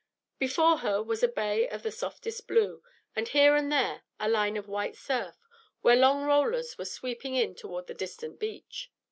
[0.39, 2.81] Before her was a bay of the softest blue,
[3.15, 5.35] with here and there a line of white surf,
[5.81, 8.89] where long rollers were sweeping in toward the distant beach.